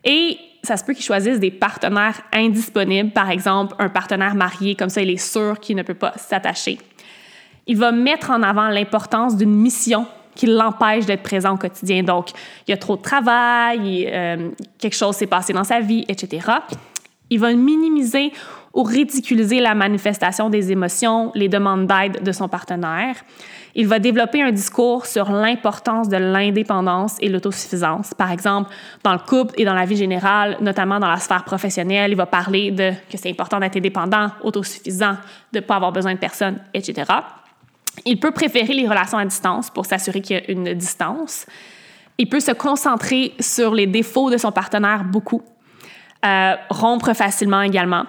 [0.04, 4.88] Et ça se peut qu'il choisisse des partenaires indisponibles, par exemple un partenaire marié, comme
[4.90, 6.79] ça il est sûr qu'il ne peut pas s'attacher.
[7.66, 12.03] Il va mettre en avant l'importance d'une mission qui l'empêche d'être présent au quotidien.
[12.03, 12.31] Donc,
[12.66, 16.46] il y a trop de travail, euh, quelque chose s'est passé dans sa vie, etc.
[17.29, 18.33] Il va minimiser
[18.72, 23.16] ou ridiculiser la manifestation des émotions, les demandes d'aide de son partenaire.
[23.74, 28.14] Il va développer un discours sur l'importance de l'indépendance et l'autosuffisance.
[28.14, 28.70] Par exemple,
[29.02, 32.26] dans le couple et dans la vie générale, notamment dans la sphère professionnelle, il va
[32.26, 35.16] parler de que c'est important d'être indépendant, autosuffisant,
[35.52, 37.11] de ne pas avoir besoin de personne, etc.
[38.04, 41.46] Il peut préférer les relations à distance pour s'assurer qu'il y a une distance.
[42.18, 45.42] Il peut se concentrer sur les défauts de son partenaire beaucoup.
[46.24, 48.04] Euh, rompre facilement également.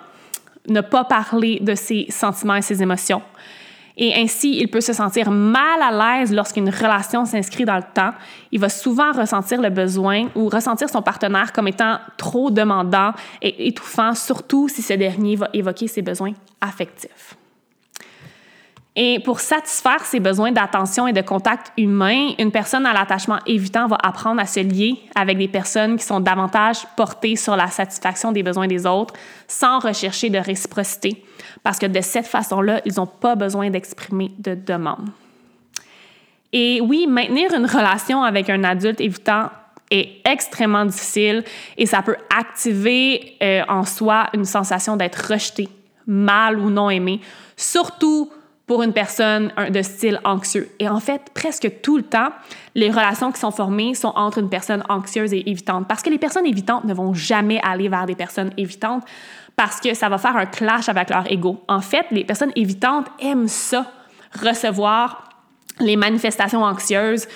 [0.70, 3.22] Ne pas parler de ses sentiments et ses émotions.
[3.98, 8.14] Et ainsi, il peut se sentir mal à l'aise lorsqu'une relation s'inscrit dans le temps.
[8.52, 13.68] Il va souvent ressentir le besoin ou ressentir son partenaire comme étant trop demandant et
[13.68, 17.36] étouffant, surtout si ce dernier va évoquer ses besoins affectifs.
[18.96, 23.88] Et pour satisfaire ses besoins d'attention et de contact humain, une personne à l'attachement évitant
[23.88, 28.34] va apprendre à se lier avec des personnes qui sont davantage portées sur la satisfaction
[28.34, 29.14] des besoins des autres
[29.48, 31.24] sans rechercher de réciprocité,
[31.64, 35.08] parce que de cette façon-là, ils n'ont pas besoin d'exprimer de demande.
[36.52, 39.50] Et oui, maintenir une relation avec un adulte évitant
[39.90, 41.46] est extrêmement difficile
[41.78, 45.70] et ça peut activer euh, en soi une sensation d'être rejeté,
[46.08, 47.22] mal ou non aimé,
[47.56, 48.30] surtout
[48.72, 50.70] pour une personne de style anxieux.
[50.80, 52.30] Et en fait, presque tout le temps,
[52.74, 55.90] les relations qui sont formées sont entre une personne anxieuse et évitante.
[55.90, 59.04] Parce que les personnes évitantes ne vont jamais aller vers des personnes évitantes
[59.58, 61.62] parce que ça va faire un clash avec leur ego.
[61.68, 63.92] En fait, les personnes évitantes aiment ça,
[64.42, 65.28] recevoir
[65.82, 67.28] les manifestations anxieuses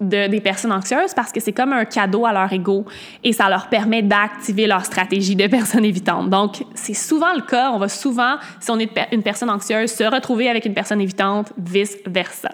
[0.00, 2.84] des personnes anxieuses parce que c'est comme un cadeau à leur ego
[3.24, 6.30] et ça leur permet d'activer leur stratégie de personne évitante.
[6.30, 7.70] Donc, c'est souvent le cas.
[7.72, 11.52] On va souvent, si on est une personne anxieuse, se retrouver avec une personne évitante,
[11.58, 12.50] vice-versa.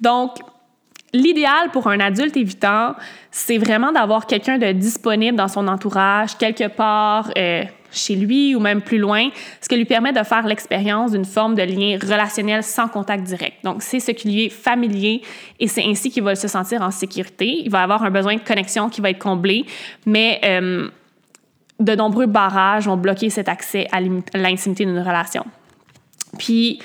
[0.00, 0.38] Donc,
[1.14, 2.94] L'idéal pour un adulte évitant,
[3.30, 8.60] c'est vraiment d'avoir quelqu'un de disponible dans son entourage, quelque part euh, chez lui ou
[8.60, 9.28] même plus loin,
[9.60, 13.64] ce qui lui permet de faire l'expérience d'une forme de lien relationnel sans contact direct.
[13.64, 15.22] Donc, c'est ce qui lui est familier
[15.58, 17.62] et c'est ainsi qu'il va se sentir en sécurité.
[17.64, 19.64] Il va avoir un besoin de connexion qui va être comblé,
[20.06, 20.88] mais euh,
[21.80, 25.44] de nombreux barrages vont bloquer cet accès à l'intimité d'une relation.
[26.38, 26.80] Puis,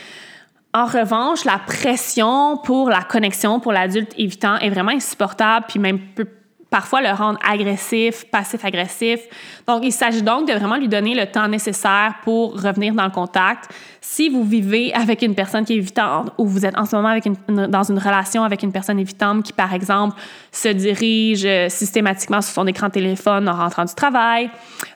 [0.74, 6.00] en revanche, la pression pour la connexion pour l'adulte évitant est vraiment insupportable, puis même
[6.00, 6.28] peut
[6.74, 9.20] parfois le rendre agressif, passif-agressif.
[9.68, 13.12] Donc, il s'agit donc de vraiment lui donner le temps nécessaire pour revenir dans le
[13.12, 13.70] contact.
[14.02, 17.16] Si vous vivez avec une personne qui est évitante ou vous êtes en ce moment
[17.48, 20.20] dans une relation avec une personne évitante qui, par exemple,
[20.52, 24.50] se dirige systématiquement sur son écran de téléphone en rentrant du travail,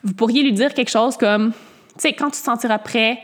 [0.03, 3.19] vous pourriez lui dire quelque chose comme, tu sais, quand tu te sentiras prêt,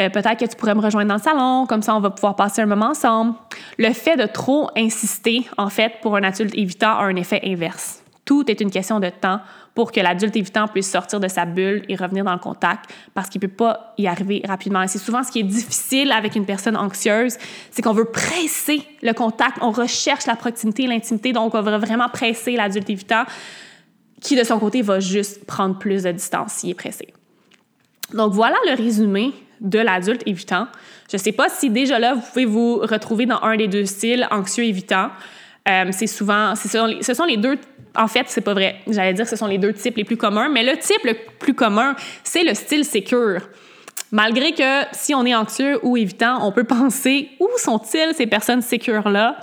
[0.00, 2.36] euh, peut-être que tu pourrais me rejoindre dans le salon, comme ça on va pouvoir
[2.36, 3.34] passer un moment ensemble.
[3.78, 8.02] Le fait de trop insister, en fait, pour un adulte évitant a un effet inverse
[8.30, 9.40] tout est une question de temps
[9.74, 13.28] pour que l'adulte évitant puisse sortir de sa bulle et revenir dans le contact parce
[13.28, 14.86] qu'il ne peut pas y arriver rapidement.
[14.86, 17.38] C'est souvent ce qui est difficile avec une personne anxieuse,
[17.72, 22.08] c'est qu'on veut presser le contact, on recherche la proximité, l'intimité, donc on veut vraiment
[22.08, 23.24] presser l'adulte évitant
[24.20, 27.12] qui, de son côté, va juste prendre plus de distance s'il est pressé.
[28.14, 30.66] Donc voilà le résumé de l'adulte évitant.
[31.10, 33.84] Je ne sais pas si déjà là, vous pouvez vous retrouver dans un des deux
[33.84, 35.10] styles, anxieux évitant.
[35.68, 37.58] Euh, c'est souvent, ce sont, les, deux
[37.94, 38.76] en fait, c'est pas vrai.
[38.88, 41.14] J'allais dire que ce sont les deux types les plus communs, mais le type le
[41.38, 41.94] plus commun,
[42.24, 43.42] c'est le style secure.
[44.12, 48.62] Malgré que si on est anxieux ou évitant, on peut penser où sont-ils ces personnes
[48.62, 49.38] sécures-là?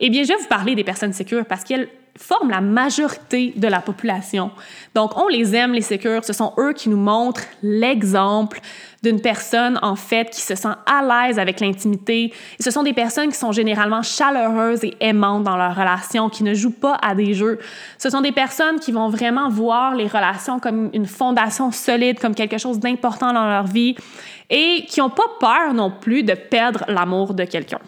[0.00, 1.88] Eh bien, je vais vous parler des personnes sécures parce qu'elles
[2.20, 4.50] forment la majorité de la population.
[4.94, 6.24] Donc, on les aime, les sécures.
[6.24, 8.60] Ce sont eux qui nous montrent l'exemple
[9.02, 12.32] d'une personne, en fait, qui se sent à l'aise avec l'intimité.
[12.60, 16.52] Ce sont des personnes qui sont généralement chaleureuses et aimantes dans leurs relations, qui ne
[16.52, 17.58] jouent pas à des jeux.
[17.96, 22.34] Ce sont des personnes qui vont vraiment voir les relations comme une fondation solide, comme
[22.34, 23.96] quelque chose d'important dans leur vie
[24.50, 27.80] et qui n'ont pas peur non plus de perdre l'amour de quelqu'un.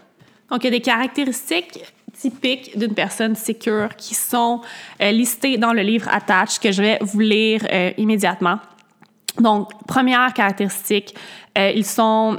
[0.50, 1.80] Donc, il y a des caractéristiques
[2.22, 4.60] typiques d'une personne sécure qui sont
[5.00, 8.58] euh, listées dans le livre Attach que je vais vous lire euh, immédiatement.
[9.40, 11.14] Donc, première caractéristique,
[11.58, 12.38] euh, ils sont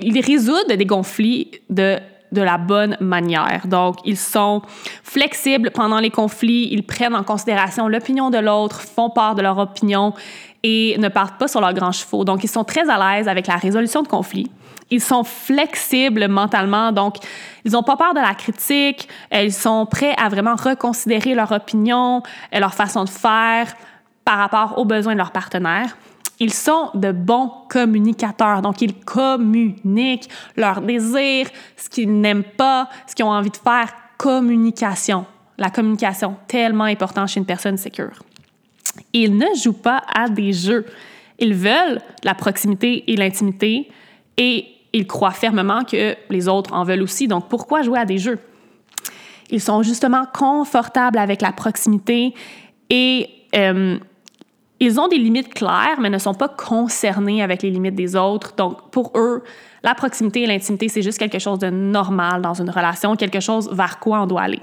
[0.00, 1.98] ils résoudent des conflits de
[2.32, 3.66] de la bonne manière.
[3.66, 4.62] Donc, ils sont
[5.02, 9.58] flexibles pendant les conflits, ils prennent en considération l'opinion de l'autre, font part de leur
[9.58, 10.14] opinion
[10.62, 12.24] et ne partent pas sur leurs grands chevaux.
[12.24, 14.50] Donc, ils sont très à l'aise avec la résolution de conflits.
[14.92, 17.16] Ils sont flexibles mentalement, donc
[17.64, 22.22] ils n'ont pas peur de la critique, ils sont prêts à vraiment reconsidérer leur opinion,
[22.52, 23.72] leur façon de faire
[24.22, 25.96] par rapport aux besoins de leur partenaire.
[26.40, 30.28] Ils sont de bons communicateurs, donc ils communiquent
[30.58, 31.46] leurs désirs,
[31.78, 33.94] ce qu'ils n'aiment pas, ce qu'ils ont envie de faire.
[34.18, 35.24] Communication.
[35.56, 38.22] La communication, tellement important chez une personne sécure.
[39.14, 40.84] Ils ne jouent pas à des jeux.
[41.38, 43.90] Ils veulent la proximité et l'intimité
[44.36, 47.28] et ils croient fermement que les autres en veulent aussi.
[47.28, 48.38] Donc, pourquoi jouer à des jeux?
[49.50, 52.34] Ils sont justement confortables avec la proximité
[52.90, 53.98] et euh,
[54.80, 58.54] ils ont des limites claires, mais ne sont pas concernés avec les limites des autres.
[58.56, 59.42] Donc, pour eux,
[59.82, 63.70] la proximité et l'intimité, c'est juste quelque chose de normal dans une relation, quelque chose
[63.72, 64.60] vers quoi on doit aller.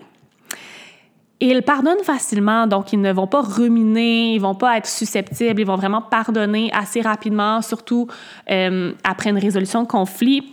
[1.42, 5.66] Ils pardonnent facilement, donc ils ne vont pas ruminer, ils vont pas être susceptibles, ils
[5.66, 8.08] vont vraiment pardonner assez rapidement, surtout
[8.52, 10.44] euh, après une résolution de conflit.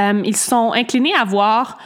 [0.00, 1.78] Euh, ils sont inclinés à voir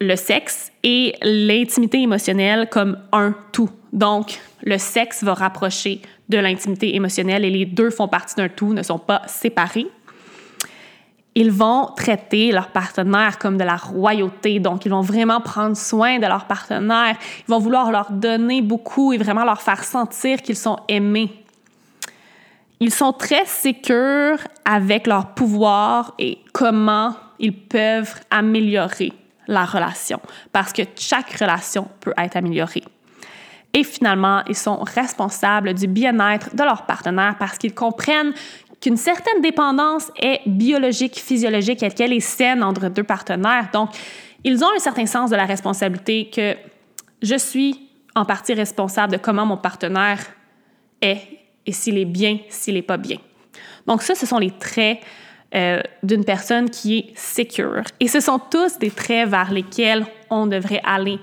[0.00, 3.68] le sexe et l'intimité émotionnelle comme un tout.
[3.92, 8.72] Donc, le sexe va rapprocher de l'intimité émotionnelle et les deux font partie d'un tout,
[8.72, 9.86] ne sont pas séparés
[11.38, 14.58] ils vont traiter leur partenaire comme de la royauté.
[14.58, 17.16] Donc, ils vont vraiment prendre soin de leur partenaire.
[17.46, 21.30] Ils vont vouloir leur donner beaucoup et vraiment leur faire sentir qu'ils sont aimés.
[22.80, 29.12] Ils sont très sécures avec leur pouvoir et comment ils peuvent améliorer
[29.46, 30.20] la relation
[30.50, 32.82] parce que chaque relation peut être améliorée.
[33.74, 38.32] Et finalement, ils sont responsables du bien-être de leur partenaire parce qu'ils comprennent
[38.80, 43.68] qu'une certaine dépendance est biologique, physiologique et qu'elle est saine entre deux partenaires.
[43.72, 43.90] Donc,
[44.44, 46.54] ils ont un certain sens de la responsabilité que
[47.22, 50.20] je suis en partie responsable de comment mon partenaire
[51.00, 51.20] est
[51.66, 53.18] et s'il est bien, s'il n'est pas bien.
[53.86, 55.00] Donc ça, ce sont les traits
[55.54, 57.82] euh, d'une personne qui est secure.
[58.00, 61.18] Et ce sont tous des traits vers lesquels on devrait aller.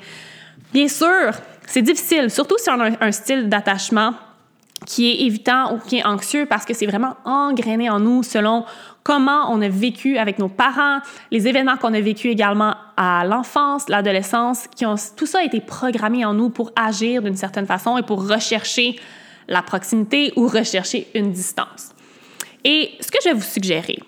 [0.74, 1.32] Bien sûr,
[1.68, 4.14] c'est difficile, surtout si on a un style d'attachement
[4.86, 8.66] qui est évitant ou qui est anxieux parce que c'est vraiment engrainé en nous selon
[9.04, 11.00] comment on a vécu avec nos parents,
[11.32, 15.62] les événements qu'on a vécu également à l'enfance, l'adolescence, qui ont tout ça a été
[15.62, 18.96] programmé en nous pour agir d'une certaine façon et pour rechercher
[19.48, 21.92] la proximité ou rechercher une distance.
[22.64, 24.00] Et ce que je vais vous suggérer,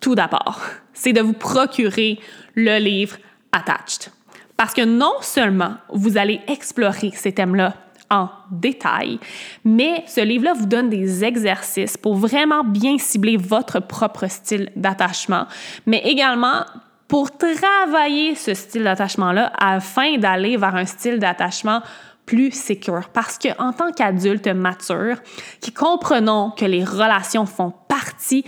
[0.00, 0.60] tout d'abord,
[0.92, 2.18] c'est de vous procurer
[2.54, 3.16] le livre
[3.52, 4.10] Attached.
[4.56, 7.74] Parce que non seulement vous allez explorer ces thèmes-là
[8.14, 9.18] en détail,
[9.64, 15.46] mais ce livre-là vous donne des exercices pour vraiment bien cibler votre propre style d'attachement,
[15.86, 16.64] mais également
[17.08, 21.80] pour travailler ce style d'attachement-là afin d'aller vers un style d'attachement
[22.24, 23.08] plus sécure.
[23.12, 25.16] Parce qu'en tant qu'adulte mature,
[25.60, 28.44] qui comprenons que les relations font partie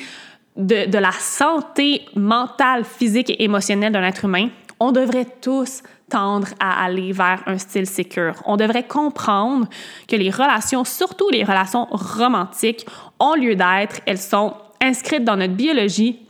[0.56, 4.48] de la santé mentale, physique et émotionnelle d'un être humain,
[4.80, 8.34] on devrait tous tendre à aller vers un style sécure.
[8.44, 9.68] On devrait comprendre
[10.08, 12.86] que les relations, surtout les relations romantiques,
[13.18, 16.20] ont lieu d'être, elles sont inscrites dans notre biologie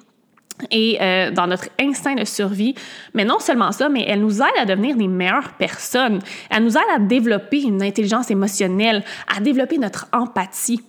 [0.70, 2.74] et euh, dans notre instinct de survie.
[3.14, 6.20] Mais non seulement ça, mais elle nous aide à devenir des meilleures personnes.
[6.50, 9.04] Elle nous aide à développer une intelligence émotionnelle,
[9.34, 10.80] à développer notre empathie.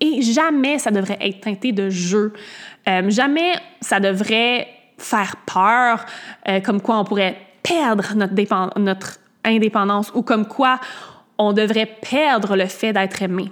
[0.00, 2.32] Et jamais ça devrait être teinté de jeu.
[2.88, 4.66] Euh, jamais ça devrait
[4.98, 6.04] faire peur,
[6.48, 8.14] euh, comme quoi on pourrait perdre
[8.76, 10.78] notre, indépendance ou comme quoi
[11.36, 13.50] on devrait perdre le fait d'être aimé.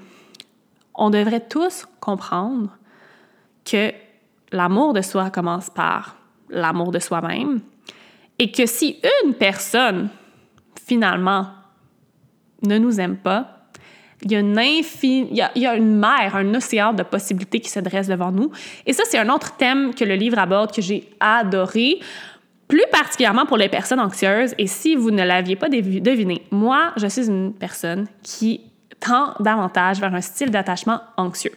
[0.94, 2.68] On devrait tous comprendre
[3.64, 3.92] que
[4.52, 6.16] l'amour de soi commence par
[6.48, 7.60] l'amour de soi-même
[8.38, 10.10] et que si une personne,
[10.86, 11.48] finalement,
[12.62, 13.60] ne nous aime pas,
[14.22, 14.60] il y, a une
[15.02, 18.50] il, y a, une mer, un océan de possibilités qui se dresse devant nous.
[18.84, 22.00] Et ça, c'est un autre thème que le livre aborde que j'ai adoré,
[22.70, 24.54] plus particulièrement pour les personnes anxieuses.
[24.56, 28.60] Et si vous ne l'aviez pas deviné, moi, je suis une personne qui
[29.00, 31.52] tend davantage vers un style d'attachement anxieux.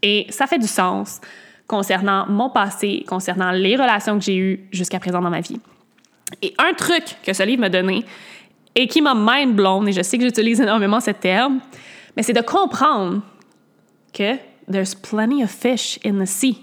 [0.00, 1.20] Et ça fait du sens
[1.66, 5.58] concernant mon passé, concernant les relations que j'ai eues jusqu'à présent dans ma vie.
[6.40, 8.04] Et un truc que ce livre m'a donné
[8.76, 11.60] et qui m'a mind blown, et je sais que j'utilise énormément ce terme,
[12.16, 13.22] mais c'est de comprendre
[14.12, 14.36] que
[14.70, 16.58] there's plenty of fish in the sea.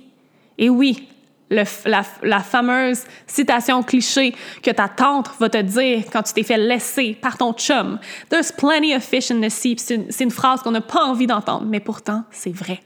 [0.57, 1.09] Et oui,
[1.51, 4.33] la, fameuse citation cliché
[4.63, 7.99] que ta tante va te dire quand tu t'es fait laisser par ton chum.
[8.29, 9.75] There's plenty of fish in the sea.
[9.77, 12.79] C'est une, une, phrase qu'on n'a pas envie d'entendre, mais pourtant, c'est vrai.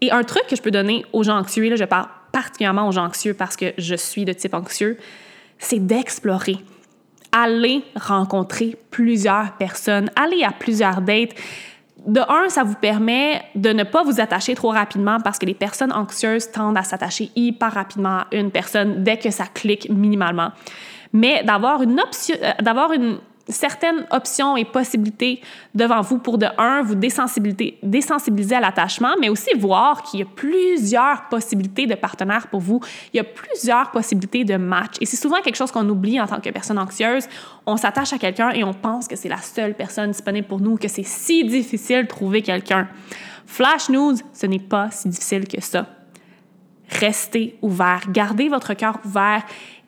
[0.00, 2.92] Et un truc que je peux donner aux gens anxieux, là, je parle particulièrement aux
[2.92, 4.98] gens anxieux parce que je suis de type anxieux,
[5.58, 6.58] c'est d'explorer.
[7.32, 11.34] Aller rencontrer plusieurs personnes, aller à plusieurs dates.
[12.08, 15.52] De un, ça vous permet de ne pas vous attacher trop rapidement parce que les
[15.52, 20.50] personnes anxieuses tendent à s'attacher hyper rapidement à une personne dès que ça clique minimalement.
[21.12, 23.18] Mais d'avoir une option, euh, d'avoir une,
[23.48, 25.40] certaines options et possibilités
[25.74, 30.26] devant vous pour de un, vous désensibiliser, à l'attachement, mais aussi voir qu'il y a
[30.26, 32.80] plusieurs possibilités de partenaires pour vous.
[33.12, 34.96] Il y a plusieurs possibilités de match.
[35.00, 37.26] Et c'est souvent quelque chose qu'on oublie en tant que personne anxieuse.
[37.66, 40.76] On s'attache à quelqu'un et on pense que c'est la seule personne disponible pour nous,
[40.76, 42.88] que c'est si difficile de trouver quelqu'un.
[43.46, 45.86] Flash news, ce n'est pas si difficile que ça.
[46.90, 49.42] Restez ouvert, gardez votre cœur ouvert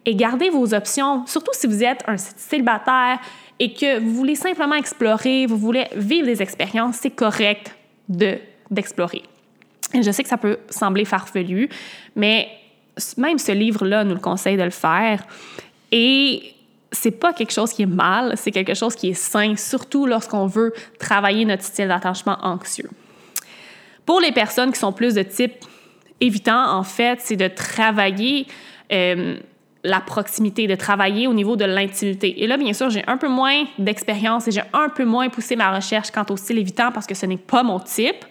[0.07, 3.21] et gardez vos options, surtout si vous êtes un célibataire,
[3.61, 7.77] et que vous voulez simplement explorer, vous voulez vivre des expériences, c'est correct
[8.09, 8.39] de,
[8.71, 9.23] d'explorer.
[9.95, 11.69] Je sais que ça peut sembler farfelu,
[12.17, 12.49] mais
[13.19, 15.23] même ce livre-là nous le conseille de le faire.
[15.93, 16.55] Et
[16.91, 20.47] c'est pas quelque chose qui est mal, c'est quelque chose qui est sain, surtout lorsqu'on
[20.47, 22.89] veut travailler notre style d'attachement anxieux.
[24.07, 25.53] Pour les personnes qui sont plus de type
[26.21, 28.47] évitant, en fait, c'est de travailler
[28.91, 29.37] euh,
[29.83, 32.43] la proximité, de travailler au niveau de l'intimité.
[32.43, 35.57] Et là, bien sûr, j'ai un peu moins d'expérience et j'ai un peu moins poussé
[35.57, 38.25] ma recherche quant au style évitant parce que ce n'est pas mon type.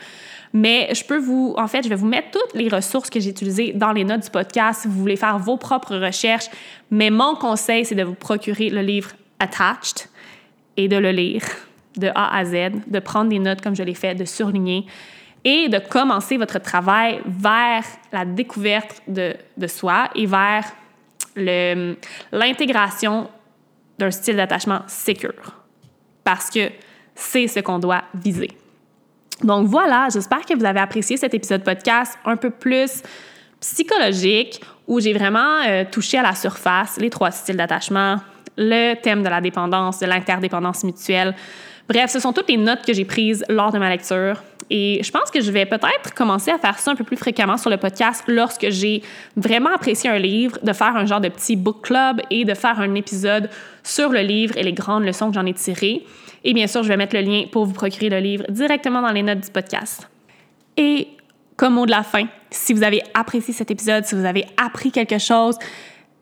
[0.53, 3.29] Mais je peux vous, en fait, je vais vous mettre toutes les ressources que j'ai
[3.29, 6.49] utilisées dans les notes du podcast si vous voulez faire vos propres recherches.
[6.89, 10.07] Mais mon conseil, c'est de vous procurer le livre Attached
[10.75, 11.43] et de le lire
[11.97, 14.85] de A à Z, de prendre des notes comme je l'ai fait, de surligner
[15.43, 20.65] et de commencer votre travail vers la découverte de, de soi et vers
[22.31, 23.29] l'intégration
[23.97, 25.55] d'un style d'attachement sécure.
[26.23, 26.69] Parce que
[27.15, 28.49] c'est ce qu'on doit viser.
[29.43, 33.03] Donc voilà, j'espère que vous avez apprécié cet épisode podcast un peu plus
[33.59, 38.17] psychologique où j'ai vraiment euh, touché à la surface les trois styles d'attachement,
[38.57, 41.35] le thème de la dépendance, de l'interdépendance mutuelle.
[41.89, 44.43] Bref, ce sont toutes les notes que j'ai prises lors de ma lecture.
[44.69, 47.57] Et je pense que je vais peut-être commencer à faire ça un peu plus fréquemment
[47.57, 49.01] sur le podcast lorsque j'ai
[49.35, 52.79] vraiment apprécié un livre, de faire un genre de petit book club et de faire
[52.79, 53.49] un épisode
[53.83, 56.05] sur le livre et les grandes leçons que j'en ai tirées.
[56.43, 59.11] Et bien sûr, je vais mettre le lien pour vous procurer le livre directement dans
[59.11, 60.07] les notes du podcast.
[60.77, 61.07] Et
[61.57, 64.91] comme mot de la fin, si vous avez apprécié cet épisode, si vous avez appris
[64.91, 65.57] quelque chose,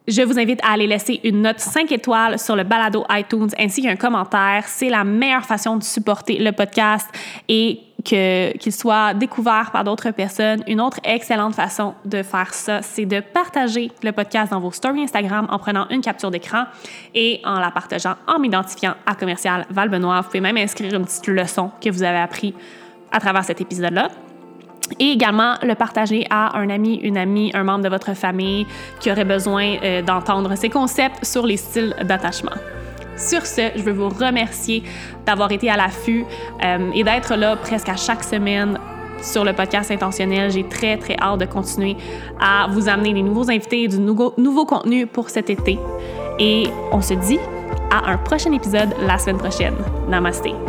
[0.08, 3.82] je vous invite à aller laisser une note 5 étoiles sur le balado iTunes ainsi
[3.82, 4.64] qu'un commentaire.
[4.68, 7.08] C'est la meilleure façon de supporter le podcast
[7.50, 10.64] et qu'il soit découvert par d'autres personnes.
[10.68, 15.04] Une autre excellente façon de faire ça, c'est de partager le podcast dans vos stories
[15.04, 16.64] Instagram en prenant une capture d'écran
[17.14, 20.22] et en la partageant en m'identifiant à commercial Val Benoît.
[20.22, 22.54] Vous pouvez même inscrire une petite leçon que vous avez appris
[23.12, 24.10] à travers cet épisode-là
[25.00, 28.66] et également le partager à un ami, une amie, un membre de votre famille
[29.00, 32.56] qui aurait besoin euh, d'entendre ces concepts sur les styles d'attachement.
[33.18, 34.84] Sur ce, je veux vous remercier
[35.26, 36.24] d'avoir été à l'affût
[36.64, 38.78] euh, et d'être là presque à chaque semaine
[39.22, 40.52] sur le podcast intentionnel.
[40.52, 41.98] J'ai très, très hâte de continuer
[42.40, 45.80] à vous amener des nouveaux invités et du nouveau, nouveau contenu pour cet été.
[46.40, 47.40] Et on se dit
[47.92, 49.76] à un prochain épisode la semaine prochaine.
[50.08, 50.67] Namaste.